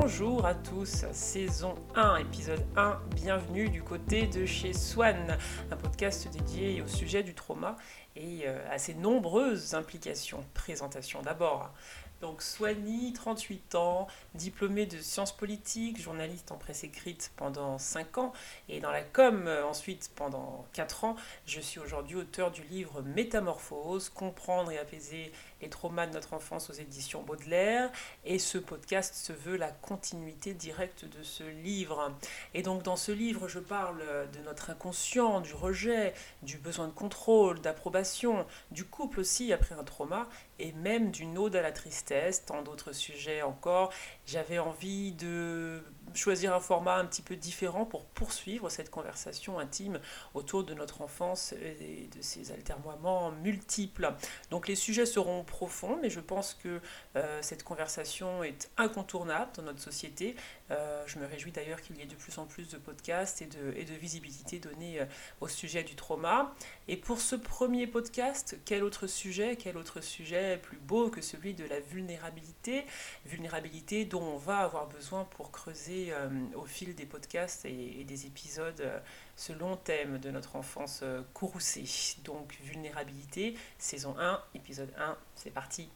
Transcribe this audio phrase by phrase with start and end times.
[0.00, 5.36] Bonjour à tous, saison 1, épisode 1, bienvenue du côté de chez Swan,
[5.70, 7.76] un podcast dédié au sujet du trauma
[8.16, 10.42] et euh, à ses nombreuses implications.
[10.54, 11.74] Présentation d'abord.
[12.20, 18.32] Donc Soigny, 38 ans, diplômé de sciences politiques, journaliste en presse écrite pendant 5 ans
[18.68, 21.16] et dans la com euh, ensuite pendant 4 ans.
[21.46, 26.68] Je suis aujourd'hui auteur du livre Métamorphose, comprendre et apaiser les traumas de notre enfance
[26.68, 27.90] aux éditions Baudelaire.
[28.26, 32.12] Et ce podcast se veut la continuité directe de ce livre.
[32.52, 36.92] Et donc dans ce livre, je parle de notre inconscient, du rejet, du besoin de
[36.92, 42.09] contrôle, d'approbation, du couple aussi après un trauma, et même d'une ode à la tristesse,
[42.46, 43.92] tant d'autres sujets encore.
[44.26, 45.82] J'avais envie de
[46.14, 50.00] choisir un format un petit peu différent pour poursuivre cette conversation intime
[50.34, 54.12] autour de notre enfance et de ses altermoiements multiples.
[54.50, 56.80] Donc les sujets seront profonds, mais je pense que
[57.16, 60.36] euh, cette conversation est incontournable dans notre société.
[60.70, 63.46] Euh, je me réjouis d'ailleurs qu'il y ait de plus en plus de podcasts et
[63.46, 65.04] de, visibilité donnée euh,
[65.40, 66.54] au sujet du trauma.
[66.88, 71.54] Et pour ce premier podcast, quel autre sujet, quel autre sujet plus beau que celui
[71.54, 72.84] de la vulnérabilité,
[73.26, 78.26] vulnérabilité dont on va avoir besoin pour creuser euh, au fil des podcasts et, des
[78.26, 78.98] épisodes euh,
[79.36, 81.84] ce long thème de notre enfance euh, courroucée.
[82.24, 85.88] Donc vulnérabilité, saison 1, épisode 1, c'est parti.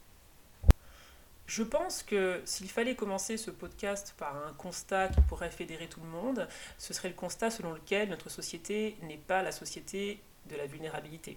[1.47, 6.01] Je pense que s'il fallait commencer ce podcast par un constat qui pourrait fédérer tout
[6.01, 10.57] le monde, ce serait le constat selon lequel notre société n'est pas la société de
[10.57, 11.37] la vulnérabilité.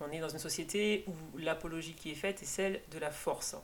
[0.00, 3.56] On est dans une société où l'apologie qui est faite est celle de la force.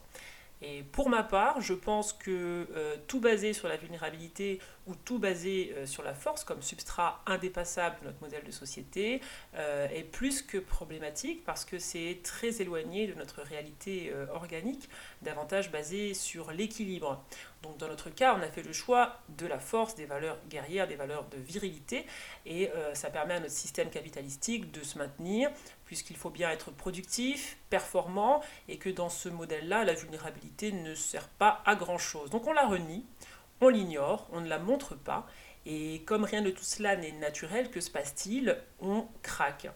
[0.67, 5.19] Et pour ma part, je pense que euh, tout basé sur la vulnérabilité ou tout
[5.19, 9.21] basé euh, sur la force comme substrat indépassable de notre modèle de société
[9.55, 14.89] euh, est plus que problématique parce que c'est très éloigné de notre réalité organique,
[15.21, 17.23] davantage basé sur l'équilibre.
[17.63, 20.87] Donc dans notre cas, on a fait le choix de la force, des valeurs guerrières,
[20.87, 22.05] des valeurs de virilité,
[22.45, 25.49] et ça permet à notre système capitalistique de se maintenir,
[25.85, 31.27] puisqu'il faut bien être productif, performant, et que dans ce modèle-là, la vulnérabilité ne sert
[31.27, 32.29] pas à grand-chose.
[32.29, 33.05] Donc on la renie,
[33.61, 35.27] on l'ignore, on ne la montre pas,
[35.65, 38.57] et comme rien de tout cela n'est naturel, que se passe-t-il?
[38.79, 39.67] On craque.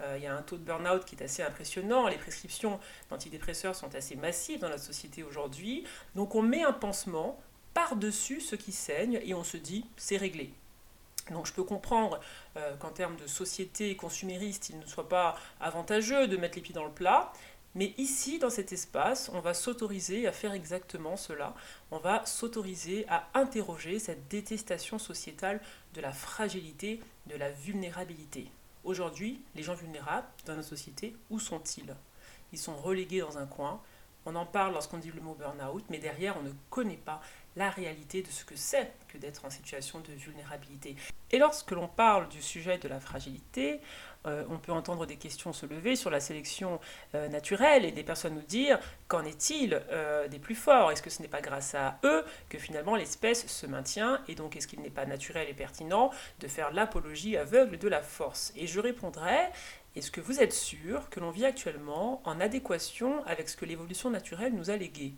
[0.00, 2.78] Euh, il y a un taux de burn-out qui est assez impressionnant, les prescriptions
[3.10, 7.38] d'antidépresseurs sont assez massives dans la société aujourd'hui, donc on met un pansement
[7.72, 10.52] par-dessus ce qui saigne et on se dit c'est réglé.
[11.30, 12.20] Donc je peux comprendre
[12.56, 16.74] euh, qu'en termes de société consumériste, il ne soit pas avantageux de mettre les pieds
[16.74, 17.32] dans le plat,
[17.76, 21.54] mais ici, dans cet espace, on va s'autoriser à faire exactement cela.
[21.90, 25.60] On va s'autoriser à interroger cette détestation sociétale
[25.92, 28.50] de la fragilité, de la vulnérabilité.
[28.82, 31.94] Aujourd'hui, les gens vulnérables dans nos sociétés, où sont-ils?
[32.50, 33.82] Ils sont relégués dans un coin.
[34.28, 37.20] On en parle lorsqu'on dit le mot burn-out, mais derrière, on ne connaît pas
[37.54, 40.96] la réalité de ce que c'est que d'être en situation de vulnérabilité.
[41.30, 43.80] Et lorsque l'on parle du sujet de la fragilité,
[44.26, 46.80] euh, on peut entendre des questions se lever sur la sélection
[47.14, 50.90] euh, naturelle et des personnes nous dire qu'en est-il euh, des plus forts?
[50.90, 54.56] Est-ce que ce n'est pas grâce à eux que finalement l'espèce se maintient Et donc
[54.56, 56.10] est-ce qu'il n'est pas naturel et pertinent
[56.40, 58.52] de faire l'apologie aveugle de la force?
[58.56, 59.50] Et je répondrai,
[59.96, 64.10] est-ce que vous êtes sûr que l'on vit actuellement en adéquation avec ce que l'évolution
[64.10, 65.14] naturelle nous a légué?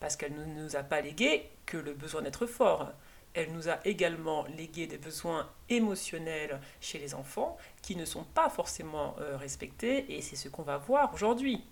[0.00, 2.92] Parce qu'elle ne nous a pas légué que le besoin d'être fort.
[3.32, 8.50] Elle nous a également légué des besoins émotionnels chez les enfants qui ne sont pas
[8.50, 11.64] forcément euh, respectés et c'est ce qu'on va voir aujourd'hui.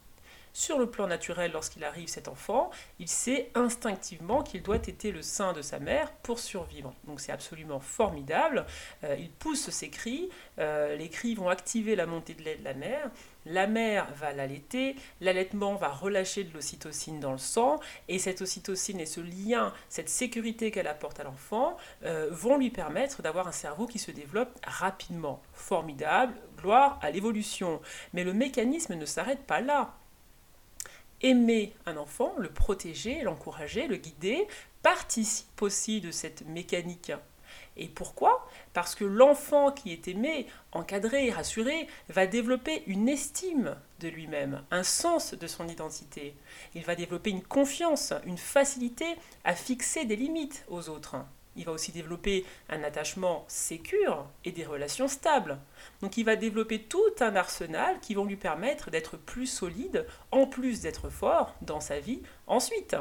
[0.53, 5.23] Sur le plan naturel, lorsqu'il arrive cet enfant, il sait instinctivement qu'il doit être le
[5.23, 6.93] sein de sa mère pour survivre.
[7.05, 8.67] Donc c'est absolument formidable.
[9.05, 10.29] Euh, il pousse ses cris,
[10.59, 13.11] euh, les cris vont activer la montée de lait de la mère,
[13.47, 19.01] la mère va l'allaiter, l'allaitement va relâcher de l'ocytocine dans le sang, et cette ocytocine
[19.01, 23.53] et ce lien, cette sécurité qu'elle apporte à l'enfant, euh, vont lui permettre d'avoir un
[23.53, 25.41] cerveau qui se développe rapidement.
[25.53, 27.81] Formidable, gloire à l'évolution.
[28.13, 29.95] Mais le mécanisme ne s'arrête pas là
[31.23, 34.47] aimer un enfant, le protéger, l'encourager, le guider,
[34.83, 37.13] participe aussi de cette mécanique.
[37.77, 38.49] Et pourquoi?
[38.73, 44.83] Parce que l'enfant qui est aimé, encadré, rassuré, va développer une estime de lui-même, un
[44.83, 46.35] sens de son identité.
[46.75, 49.07] Il va développer une confiance, une facilité
[49.45, 51.17] à fixer des limites aux autres.
[51.59, 55.59] Il va aussi développer un attachement sécure et des relations stables.
[56.01, 60.47] Donc il va développer tout un arsenal qui vont lui permettre d'être plus solide, en
[60.47, 62.97] plus d'être fort dans sa vie ensuite.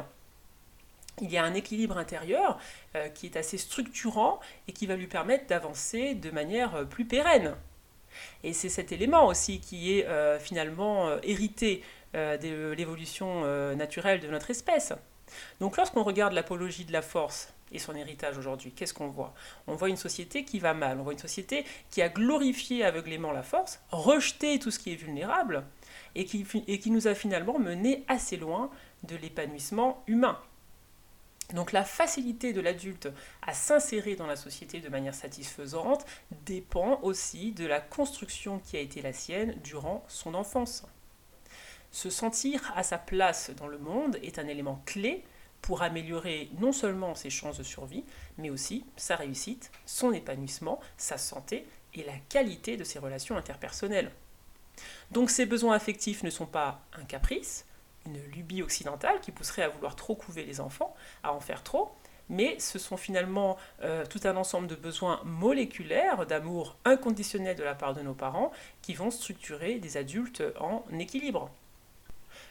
[1.20, 2.58] Il y a un équilibre intérieur
[2.94, 7.04] euh, qui est assez structurant et qui va lui permettre d'avancer de manière euh, plus
[7.04, 7.56] pérenne.
[8.42, 11.82] Et c'est cet élément aussi qui est euh, finalement hérité
[12.14, 13.44] de l'évolution
[13.76, 14.94] naturelle de notre espèce.
[15.60, 19.34] Donc lorsqu'on regarde l'apologie de la force et son héritage aujourd'hui, qu'est-ce qu'on voit?
[19.66, 23.32] On voit une société qui va mal, on voit une société qui a glorifié aveuglément
[23.32, 25.64] la force, rejeté tout ce qui est vulnérable,
[26.14, 28.70] et qui, et qui nous a finalement mené assez loin
[29.04, 30.38] de l'épanouissement humain.
[31.54, 33.08] Donc la facilité de l'adulte
[33.40, 36.04] à s'insérer dans la société de manière satisfaisante
[36.44, 40.84] dépend aussi de la construction qui a été la sienne durant son enfance.
[41.90, 45.24] Se sentir à sa place dans le monde est un élément clé
[45.62, 48.04] pour améliorer non seulement ses chances de survie,
[48.36, 54.10] mais aussi sa réussite, son épanouissement, sa santé et la qualité de ses relations interpersonnelles.
[55.10, 57.66] Donc ces besoins affectifs ne sont pas un caprice,
[58.06, 61.90] une lubie occidentale qui pousserait à vouloir trop couver les enfants, à en faire trop,
[62.28, 67.74] mais ce sont finalement euh, tout un ensemble de besoins moléculaires, d'amour inconditionnel de la
[67.74, 68.52] part de nos parents,
[68.82, 71.50] qui vont structurer des adultes en équilibre.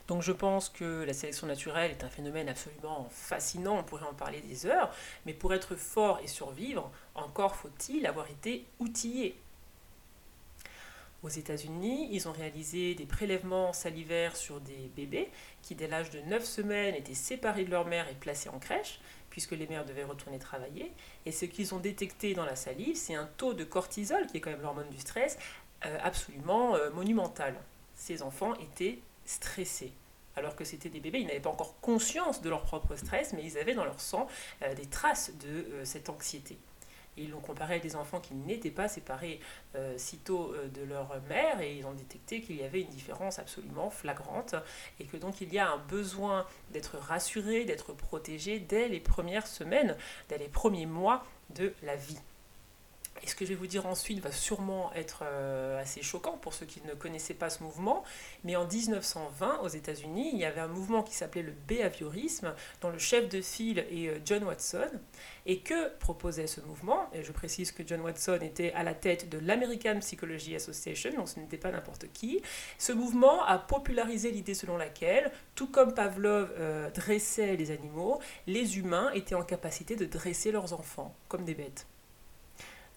[0.07, 4.13] Donc je pense que la sélection naturelle est un phénomène absolument fascinant, on pourrait en
[4.13, 4.93] parler des heures,
[5.25, 9.37] mais pour être fort et survivre, encore faut-il avoir été outillé.
[11.23, 15.29] Aux États-Unis, ils ont réalisé des prélèvements salivaires sur des bébés
[15.61, 18.99] qui, dès l'âge de 9 semaines, étaient séparés de leur mère et placés en crèche,
[19.29, 20.91] puisque les mères devaient retourner travailler.
[21.25, 24.39] Et ce qu'ils ont détecté dans la salive, c'est un taux de cortisol, qui est
[24.39, 25.39] quand même l'hormone du stress,
[25.85, 27.55] euh, absolument euh, monumental.
[27.95, 29.93] Ces enfants étaient stressés.
[30.35, 33.43] Alors que c'était des bébés, ils n'avaient pas encore conscience de leur propre stress, mais
[33.43, 34.27] ils avaient dans leur sang
[34.63, 36.57] euh, des traces de euh, cette anxiété.
[37.17, 39.39] ils l'ont comparé à des enfants qui n'étaient pas séparés
[39.75, 43.89] euh, sitôt de leur mère et ils ont détecté qu'il y avait une différence absolument
[43.89, 44.53] flagrante
[44.99, 49.47] et que donc il y a un besoin d'être rassuré, d'être protégé dès les premières
[49.47, 49.97] semaines,
[50.29, 51.25] dès les premiers mois
[51.55, 52.19] de la vie.
[53.23, 56.53] Et ce que je vais vous dire ensuite va sûrement être euh, assez choquant pour
[56.53, 58.03] ceux qui ne connaissaient pas ce mouvement,
[58.43, 62.89] mais en 1920, aux États-Unis, il y avait un mouvement qui s'appelait le behaviorisme, dont
[62.89, 64.89] le chef de file est euh, John Watson.
[65.45, 69.29] Et que proposait ce mouvement Et je précise que John Watson était à la tête
[69.29, 72.41] de l'American Psychology Association, donc ce n'était pas n'importe qui.
[72.77, 78.77] Ce mouvement a popularisé l'idée selon laquelle, tout comme Pavlov euh, dressait les animaux, les
[78.77, 81.87] humains étaient en capacité de dresser leurs enfants, comme des bêtes.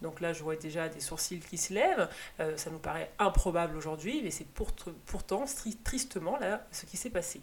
[0.03, 2.09] Donc là, je vois déjà des sourcils qui se lèvent.
[2.41, 5.45] Euh, ça nous paraît improbable aujourd'hui, mais c'est pourtant
[5.85, 6.39] tristement
[6.71, 7.41] ce qui s'est passé.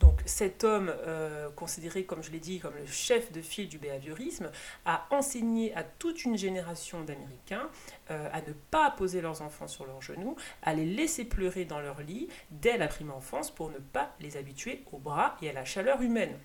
[0.00, 3.78] Donc cet homme, euh, considéré, comme je l'ai dit, comme le chef de file du
[3.78, 4.50] behaviorisme,
[4.84, 7.68] a enseigné à toute une génération d'Américains
[8.10, 11.80] euh, à ne pas poser leurs enfants sur leurs genoux, à les laisser pleurer dans
[11.80, 15.52] leur lit dès la prime enfance pour ne pas les habituer au bras et à
[15.52, 16.38] la chaleur humaine.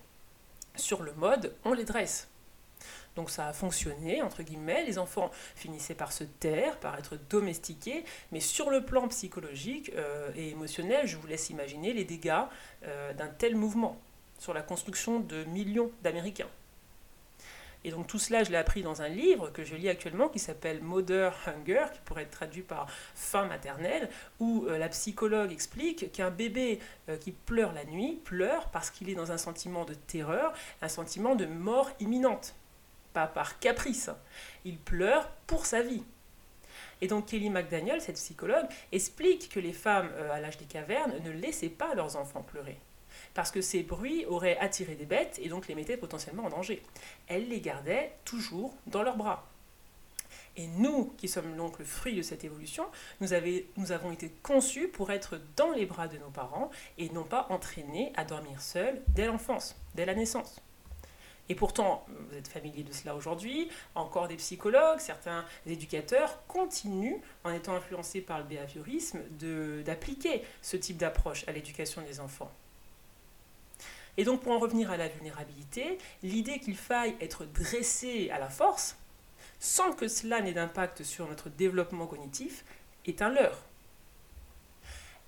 [0.74, 2.28] Sur le mode, on les dresse.
[3.16, 8.04] Donc ça a fonctionné, entre guillemets, les enfants finissaient par se taire, par être domestiqués,
[8.32, 12.42] mais sur le plan psychologique euh, et émotionnel, je vous laisse imaginer les dégâts
[12.84, 14.00] euh, d'un tel mouvement
[14.38, 16.48] sur la construction de millions d'Américains.
[17.86, 20.38] Et donc tout cela, je l'ai appris dans un livre que je lis actuellement qui
[20.38, 24.08] s'appelle Mother Hunger, qui pourrait être traduit par faim maternelle,
[24.40, 26.80] où euh, la psychologue explique qu'un bébé
[27.20, 31.36] qui pleure la nuit pleure parce qu'il est dans un sentiment de terreur, un sentiment
[31.36, 32.54] de mort imminente
[33.14, 34.10] pas par caprice.
[34.66, 36.02] Il pleure pour sa vie.
[37.00, 41.14] Et donc Kelly McDaniel, cette psychologue, explique que les femmes euh, à l'âge des cavernes
[41.24, 42.78] ne laissaient pas leurs enfants pleurer.
[43.32, 46.82] Parce que ces bruits auraient attiré des bêtes et donc les mettaient potentiellement en danger.
[47.28, 49.48] Elles les gardaient toujours dans leurs bras.
[50.56, 52.86] Et nous, qui sommes donc le fruit de cette évolution,
[53.20, 53.28] nous,
[53.76, 57.46] nous, avons été conçus pour être dans les bras de nos parents et non pas
[57.50, 60.60] entraînés à dormir seuls dès l'enfance, dès la naissance.
[61.48, 67.52] Et pourtant, vous êtes familier de cela aujourd'hui, encore des psychologues, certains éducateurs continuent, en
[67.52, 69.20] étant influencés par le behaviorisme,
[69.84, 72.50] d'appliquer ce type d'approche à l'éducation des enfants.
[74.16, 78.48] Et donc pour en revenir à la vulnérabilité, l'idée qu'il faille être dressé à la
[78.48, 78.96] force,
[79.58, 82.64] sans que cela n'ait d'impact sur notre développement cognitif,
[83.06, 83.60] est un leurre.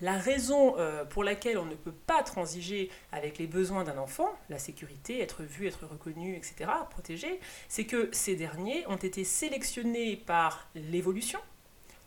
[0.03, 4.31] La raison euh, pour laquelle on ne peut pas transiger avec les besoins d'un enfant,
[4.51, 10.17] la sécurité, être vu, être reconnu, etc., protégé, c'est que ces derniers ont été sélectionnés
[10.17, 11.41] par l'évolution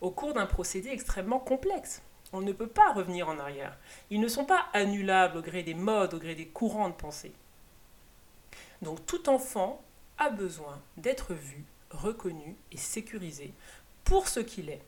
[0.02, 2.04] au cours d'un procédé extrêmement complexe.
[2.32, 3.76] On ne peut pas revenir en arrière.
[4.12, 7.34] Ils ne sont pas annulables au gré des modes, au gré des courants de pensée.
[8.84, 9.82] Donc tout enfant
[10.20, 13.52] a besoin d'être vu, reconnu et sécurisé
[14.04, 14.84] pour ce qu'il est,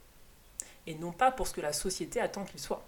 [0.86, 2.86] et non pas pour ce que la société attend qu'il soit.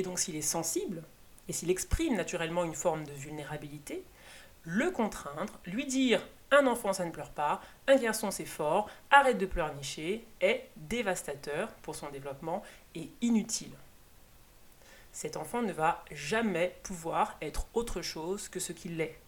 [0.00, 1.02] Et donc s'il est sensible,
[1.46, 4.02] et s'il exprime naturellement une forme de vulnérabilité,
[4.62, 9.36] le contraindre, lui dire un enfant ça ne pleure pas, un garçon c'est fort, arrête
[9.36, 12.62] de pleurnicher, est dévastateur pour son développement
[12.94, 13.74] et inutile.
[15.12, 19.20] Cet enfant ne va jamais pouvoir être autre chose que ce qu'il est.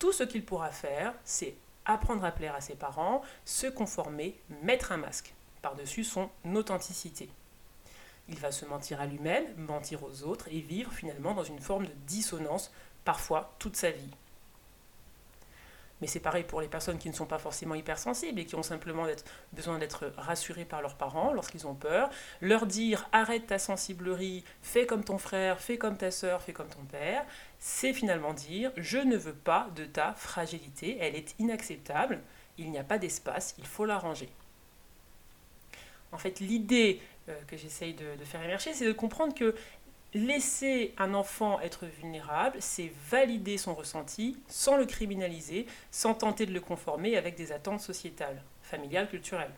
[0.00, 1.54] Tout ce qu'il pourra faire, c'est
[1.84, 7.30] apprendre à plaire à ses parents, se conformer, mettre un masque par-dessus son authenticité.
[8.28, 11.86] Il va se mentir à lui-même, mentir aux autres et vivre finalement dans une forme
[11.86, 12.72] de dissonance,
[13.04, 14.10] parfois toute sa vie.
[16.02, 18.64] Mais c'est pareil pour les personnes qui ne sont pas forcément hypersensibles et qui ont
[18.64, 19.06] simplement
[19.52, 22.10] besoin d'être rassurées par leurs parents lorsqu'ils ont peur.
[22.40, 26.66] Leur dire arrête ta sensiblerie, fais comme ton frère, fais comme ta soeur, fais comme
[26.66, 27.24] ton père,
[27.60, 32.20] c'est finalement dire je ne veux pas de ta fragilité, elle est inacceptable,
[32.58, 34.28] il n'y a pas d'espace, il faut la ranger.
[36.10, 37.00] En fait, l'idée
[37.46, 39.54] que j'essaye de, de, faire émerger, c'est de comprendre que
[40.14, 46.52] Laisser un enfant être vulnérable, c'est valider son ressenti sans le criminaliser, sans tenter de
[46.52, 49.54] le conformer avec des attentes sociétales, familiales, culturelles.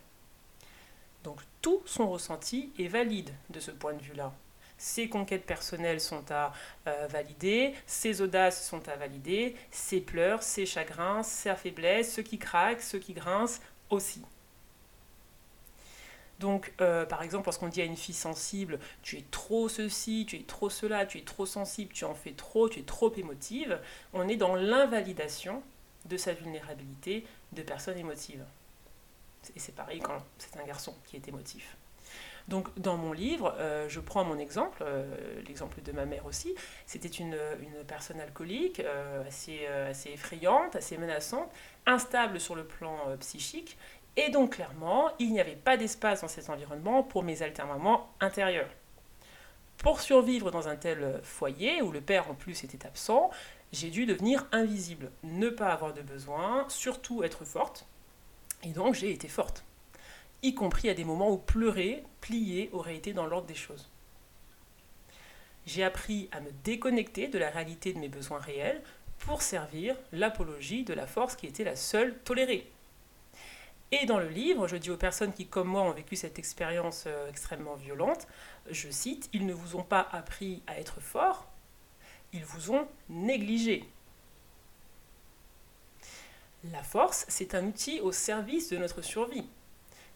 [1.24, 4.32] Donc tout son ressenti est valide de ce point de vue-là.
[4.78, 6.52] Ses conquêtes personnelles sont à
[6.86, 12.38] euh, valider, ses audaces sont à valider, ses pleurs, ses chagrins, sa faiblesse, ceux qui
[12.38, 14.22] craquent, ceux qui grincent aussi.
[16.40, 20.36] Donc, euh, par exemple, lorsqu'on dit à une fille sensible, tu es trop ceci, tu
[20.36, 23.78] es trop cela, tu es trop sensible, tu en fais trop, tu es trop émotive,
[24.12, 25.62] on est dans l'invalidation
[26.06, 28.44] de sa vulnérabilité de personne émotive.
[29.54, 31.76] Et c'est pareil quand c'est un garçon qui est émotif.
[32.48, 36.54] Donc dans mon livre, euh, je prends mon exemple, euh, l'exemple de ma mère aussi.
[36.84, 37.38] C'était une,
[37.86, 38.82] personne alcoolique,
[39.26, 41.50] assez, assez effrayante, assez menaçante,
[41.86, 43.78] instable sur le plan psychique,
[44.16, 48.70] et donc clairement, il n'y avait pas d'espace dans cet environnement pour mes alternements intérieurs.
[49.78, 53.30] Pour survivre dans un tel foyer, où le père en plus était absent,
[53.72, 57.86] j'ai dû devenir invisible, ne pas avoir de besoin, surtout être forte.
[58.62, 59.64] Et donc j'ai été forte,
[60.42, 63.90] y compris à des moments où pleurer, plier aurait été dans l'ordre des choses.
[65.66, 68.82] J'ai appris à me déconnecter de la réalité de mes besoins réels
[69.18, 72.70] pour servir l'apologie de la force qui était la seule tolérée.
[73.96, 77.04] Et dans le livre, je dis aux personnes qui, comme moi, ont vécu cette expérience
[77.06, 78.26] euh, extrêmement violente,
[78.68, 81.46] je cite, Ils ne vous ont pas appris à être fort,
[82.32, 83.88] ils vous ont négligé.
[86.72, 89.46] La force, c'est un outil au service de notre survie.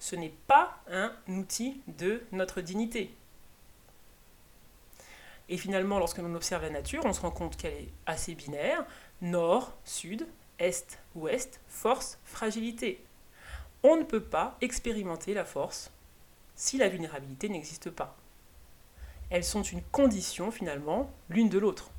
[0.00, 3.14] Ce n'est pas un outil de notre dignité.
[5.48, 8.84] Et finalement, lorsque l'on observe la nature, on se rend compte qu'elle est assez binaire,
[9.22, 10.26] nord, sud,
[10.58, 13.04] est, ouest, force, fragilité
[13.82, 15.90] on ne peut pas expérimenter la force
[16.54, 18.16] si la vulnérabilité n'existe pas.
[19.30, 21.90] Elles sont une condition finalement l'une de l'autre.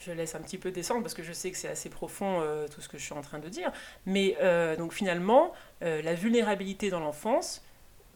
[0.00, 2.66] Je laisse un petit peu descendre parce que je sais que c'est assez profond euh,
[2.68, 3.72] tout ce que je suis en train de dire.
[4.06, 5.52] Mais euh, donc finalement,
[5.82, 7.62] euh, la vulnérabilité dans l'enfance,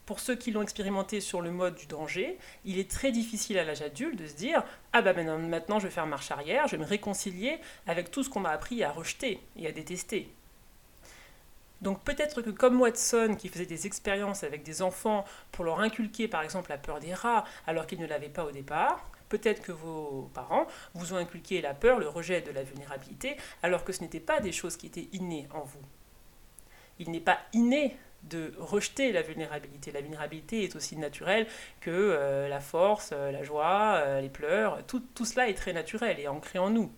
[0.06, 3.64] pour ceux qui l'ont expérimenté sur le mode du danger, il est très difficile à
[3.64, 6.82] l'âge adulte de se dire Ah bah maintenant je vais faire marche arrière, je vais
[6.82, 10.28] me réconcilier avec tout ce qu'on m'a appris à rejeter et à détester.
[11.82, 16.28] Donc peut-être que comme Watson, qui faisait des expériences avec des enfants pour leur inculquer
[16.28, 19.72] par exemple la peur des rats alors qu'ils ne l'avaient pas au départ, peut-être que
[19.72, 24.00] vos parents vous ont inculqué la peur, le rejet de la vulnérabilité, alors que ce
[24.00, 25.82] n'était pas des choses qui étaient innées en vous.
[26.98, 29.90] Il n'est pas inné de rejeter la vulnérabilité.
[29.90, 31.46] La vulnérabilité est aussi naturelle
[31.80, 34.86] que euh, la force, euh, la joie, euh, les pleurs.
[34.86, 36.92] Tout, tout, cela est très naturel et ancré en nous.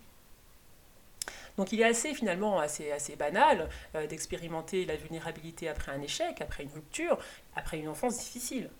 [1.56, 6.64] Donc il est assez finalement assez, banal euh, d'expérimenter la vulnérabilité après un échec, après
[6.64, 7.18] une rupture,
[7.54, 8.70] après une enfance difficile.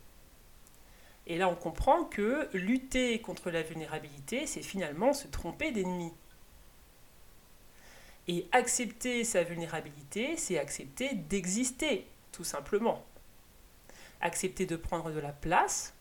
[1.27, 6.13] Et là on comprend que lutter contre la vulnérabilité, c'est finalement se tromper d'ennemi.
[8.27, 13.05] Et accepter sa vulnérabilité, c'est accepter d'exister, tout simplement.
[14.21, 15.95] Accepter de prendre de la place,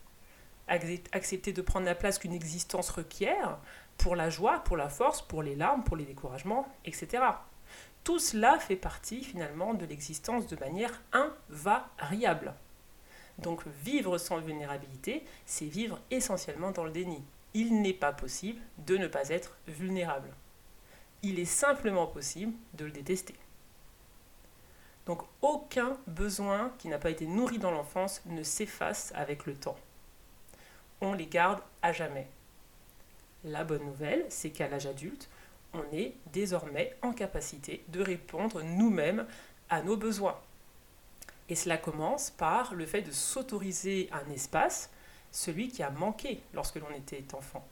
[0.67, 3.59] accepter de prendre la place qu'une existence requiert,
[3.97, 7.23] pour la joie, pour la force, pour les larmes, pour les découragements, etc.
[8.03, 12.53] Tout cela fait partie finalement de l'existence de manière invariable.
[13.37, 17.23] Donc vivre sans vulnérabilité, c'est vivre essentiellement dans le déni.
[17.53, 20.29] Il n'est pas possible de ne pas être vulnérable.
[21.21, 23.35] Il est simplement possible de le détester.
[25.05, 29.77] Donc aucun besoin qui n'a pas été nourri dans l'enfance ne s'efface avec le temps.
[31.03, 32.27] On les garde à jamais.
[33.43, 35.29] La bonne nouvelle, c'est qu'à l'âge adulte,
[35.73, 39.27] on est désormais en capacité de répondre nous-mêmes
[39.69, 40.39] à nos besoins.
[41.49, 44.91] Et cela commence par le fait de s'autoriser un espace,
[45.29, 47.67] celui qui a manqué lorsque l'on était enfant.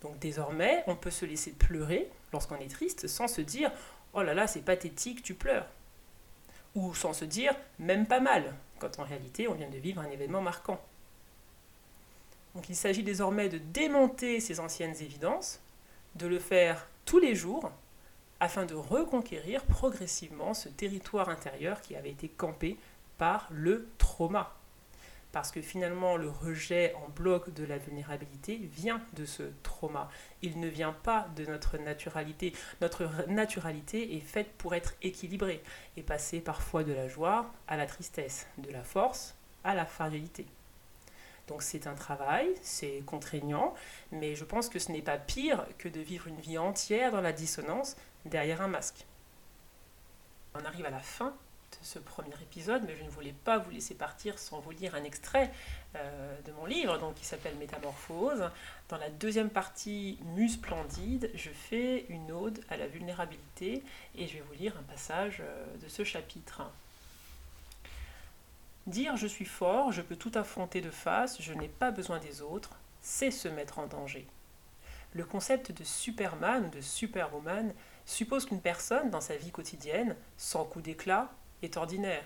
[0.00, 3.70] Donc désormais, on peut se laisser pleurer lorsqu'on est triste sans se dire
[4.12, 5.68] Oh là là, c'est pathétique, tu pleures.
[6.74, 10.10] Ou sans se dire Même pas mal, quand en réalité on vient de vivre un
[10.10, 10.80] événement marquant.
[12.54, 15.60] Donc il s'agit désormais de démonter ces anciennes évidences,
[16.16, 17.70] de le faire tous les jours,
[18.40, 22.76] afin de reconquérir progressivement ce territoire intérieur qui avait été campé
[23.16, 24.52] par le trauma
[25.32, 30.08] parce que finalement le rejet en bloc de la vulnérabilité vient de ce trauma.
[30.42, 32.52] Il ne vient pas de notre naturalité.
[32.80, 35.62] Notre naturalité est faite pour être équilibrée
[35.96, 40.46] et passer parfois de la joie à la tristesse, de la force à la fragilité.
[41.48, 43.74] Donc c'est un travail, c'est contraignant,
[44.10, 47.20] mais je pense que ce n'est pas pire que de vivre une vie entière dans
[47.20, 49.06] la dissonance derrière un masque.
[50.54, 51.34] On arrive à la fin
[51.80, 55.04] ce premier épisode, mais je ne voulais pas vous laisser partir sans vous lire un
[55.04, 55.50] extrait
[55.96, 58.50] euh, de mon livre, donc qui s'appelle Métamorphose.
[58.88, 63.82] Dans la deuxième partie, Muse splendide, je fais une ode à la vulnérabilité
[64.16, 66.62] et je vais vous lire un passage euh, de ce chapitre.
[68.88, 72.42] Dire je suis fort, je peux tout affronter de face, je n'ai pas besoin des
[72.42, 72.70] autres,
[73.00, 74.26] c'est se mettre en danger.
[75.14, 77.74] Le concept de Superman ou de Superwoman
[78.06, 81.30] suppose qu'une personne, dans sa vie quotidienne, sans coup d'éclat,
[81.62, 82.24] est ordinaire.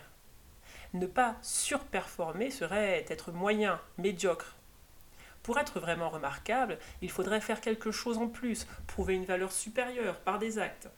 [0.95, 4.57] Ne pas surperformer serait être moyen, médiocre.
[5.43, 10.21] Pour être vraiment remarquable, il faudrait faire quelque chose en plus, prouver une valeur supérieure
[10.21, 10.89] par des actes.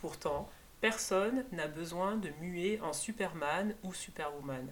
[0.00, 0.50] Pourtant,
[0.82, 4.68] personne n'a besoin de muer en Superman ou Superwoman.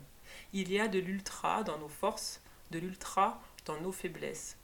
[0.53, 4.57] Il y a de l'ultra dans nos forces, de l'ultra dans nos faiblesses.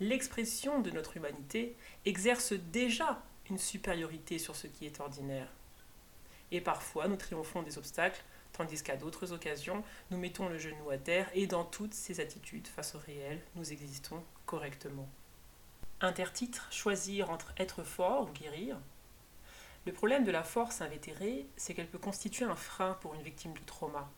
[0.00, 5.48] L'expression de notre humanité exerce déjà une supériorité sur ce qui est ordinaire.
[6.50, 8.22] Et parfois, nous triomphons des obstacles,
[8.52, 12.66] tandis qu'à d'autres occasions, nous mettons le genou à terre et dans toutes ces attitudes
[12.66, 15.08] face au réel, nous existons correctement.
[16.00, 18.76] Intertitre Choisir entre être fort ou guérir.
[19.86, 23.54] Le problème de la force invétérée, c'est qu'elle peut constituer un frein pour une victime
[23.54, 24.10] de trauma.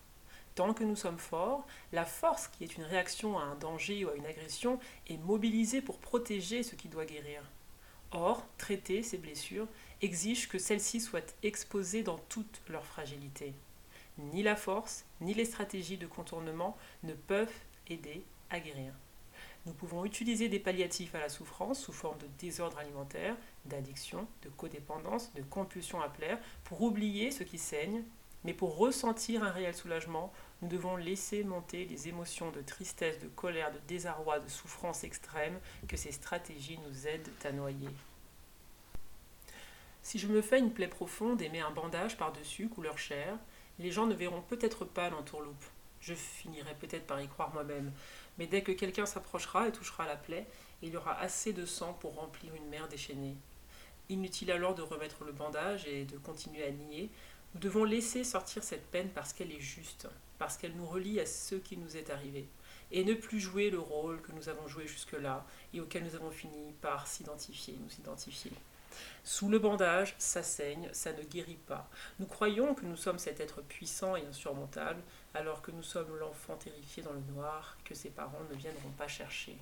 [0.54, 4.10] Tant que nous sommes forts, la force, qui est une réaction à un danger ou
[4.10, 7.42] à une agression, est mobilisée pour protéger ce qui doit guérir.
[8.12, 9.66] Or, traiter ces blessures
[10.00, 13.52] exige que celles-ci soient exposées dans toute leur fragilité.
[14.18, 17.52] Ni la force, ni les stratégies de contournement ne peuvent
[17.88, 18.94] aider à guérir.
[19.66, 24.50] Nous pouvons utiliser des palliatifs à la souffrance sous forme de désordre alimentaire, d'addiction, de
[24.50, 28.04] codépendance, de compulsion à plaire, pour oublier ce qui saigne,
[28.44, 33.28] mais pour ressentir un réel soulagement, nous devons laisser monter les émotions de tristesse, de
[33.28, 37.88] colère, de désarroi, de souffrance extrême que ces stratégies nous aident à noyer.
[40.02, 43.38] Si je me fais une plaie profonde et mets un bandage par-dessus, couleur chair,
[43.78, 45.64] les gens ne verront peut-être pas l'entourloupe.
[46.00, 47.90] Je finirai peut-être par y croire moi-même.
[48.36, 50.46] Mais dès que quelqu'un s'approchera et touchera la plaie,
[50.82, 53.36] il y aura assez de sang pour remplir une mer déchaînée.
[54.10, 57.10] Inutile alors de remettre le bandage et de continuer à nier.
[57.54, 61.26] Nous devons laisser sortir cette peine parce qu'elle est juste, parce qu'elle nous relie à
[61.26, 62.48] ce qui nous est arrivé,
[62.90, 66.30] et ne plus jouer le rôle que nous avons joué jusque-là et auquel nous avons
[66.30, 68.52] fini par s'identifier, nous identifier.
[69.22, 71.88] Sous le bandage, ça saigne, ça ne guérit pas.
[72.18, 75.00] Nous croyons que nous sommes cet être puissant et insurmontable,
[75.32, 79.08] alors que nous sommes l'enfant terrifié dans le noir que ses parents ne viendront pas
[79.08, 79.56] chercher.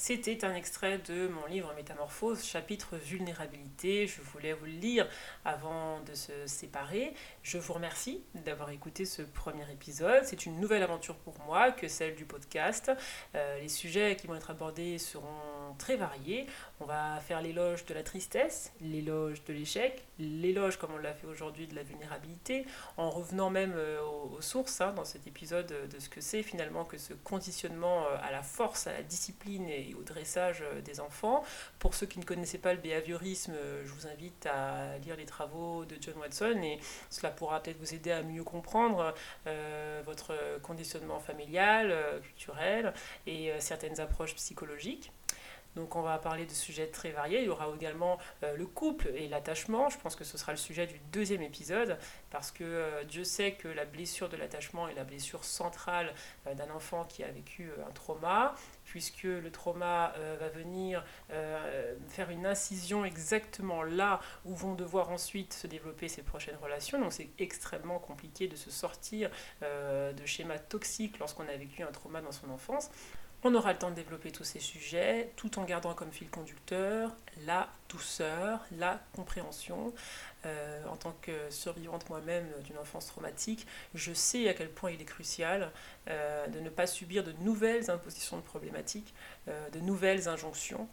[0.00, 4.06] C'était un extrait de mon livre Métamorphose, chapitre vulnérabilité.
[4.06, 5.08] Je voulais vous le lire
[5.44, 7.14] avant de se séparer.
[7.48, 10.22] Je vous remercie d'avoir écouté ce premier épisode.
[10.24, 12.92] C'est une nouvelle aventure pour moi que celle du podcast.
[13.34, 15.24] Euh, les sujets qui vont être abordés seront
[15.78, 16.46] très variés.
[16.80, 21.26] On va faire l'éloge de la tristesse, l'éloge de l'échec, l'éloge, comme on l'a fait
[21.26, 25.98] aujourd'hui, de la vulnérabilité, en revenant même euh, aux, sources hein, dans cet épisode de
[25.98, 29.94] ce que c'est finalement que ce conditionnement euh, à la force, à la discipline et
[29.98, 31.42] au dressage euh, des enfants.
[31.78, 35.84] Pour ceux qui ne connaissaient pas le behaviorisme, je vous invite à lire les travaux
[35.84, 36.78] de John Watson et
[37.10, 39.14] cela pourra peut-être vous aider à mieux comprendre
[40.04, 42.92] votre conditionnement familial, culturel
[43.26, 45.12] et certaines approches psychologiques.
[45.78, 47.38] Donc on va parler de sujets très variés.
[47.38, 49.88] Il y aura également euh, le couple et l'attachement.
[49.88, 51.98] Je pense que ce sera le sujet du deuxième épisode
[52.30, 56.12] parce que euh, Dieu sait que la blessure de l'attachement est la blessure centrale
[56.48, 61.04] euh, d'un enfant qui a vécu un trauma, puisque le trauma va venir
[62.08, 66.98] faire une incision exactement là où vont devoir ensuite se développer ses prochaines relations.
[66.98, 72.22] Donc c'est extrêmement compliqué de se sortir de schémas toxiques lorsqu'on a vécu un trauma
[72.22, 72.90] dans son enfance.
[73.44, 77.12] On aura le temps de développer tous ces sujets tout en gardant comme fil conducteur
[77.46, 79.92] la douceur, la compréhension.
[80.46, 85.00] Euh, en tant que survivante moi-même d'une enfance traumatique, je sais à quel point il
[85.00, 85.72] est crucial
[86.08, 89.14] euh, de ne pas subir de nouvelles impositions de problématiques,
[89.48, 90.88] euh, de nouvelles injonctions,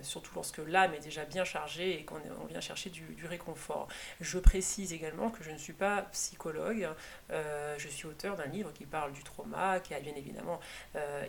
[0.00, 3.88] surtout lorsque l'âme est déjà bien chargée et qu'on vient chercher du, réconfort.
[4.20, 6.88] Je précise également que je ne suis pas psychologue,
[7.30, 10.60] je suis auteur d'un livre qui parle du trauma, qui a bien évidemment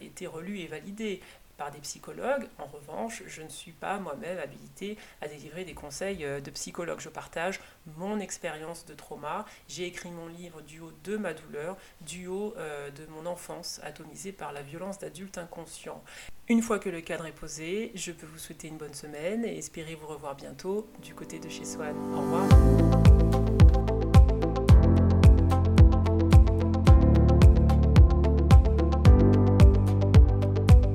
[0.01, 1.21] été relu et validé
[1.57, 2.47] par des psychologues.
[2.57, 6.99] En revanche, je ne suis pas moi-même habilitée à délivrer des conseils euh, de psychologue.
[6.99, 7.59] Je partage
[7.97, 9.45] mon expérience de trauma.
[9.67, 13.79] J'ai écrit mon livre du haut de ma douleur, du haut euh, de mon enfance
[13.83, 16.03] atomisée par la violence d'adultes inconscients.
[16.49, 19.57] Une fois que le cadre est posé, je peux vous souhaiter une bonne semaine et
[19.57, 21.95] espérer vous revoir bientôt du côté de chez Swan.
[22.13, 23.62] Au revoir.